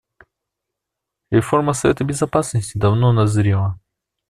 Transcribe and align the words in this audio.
Реформа 1.29 1.73
Совета 1.73 2.03
Безопасности 2.03 2.75
давно 2.75 3.13
назрела. 3.13 3.79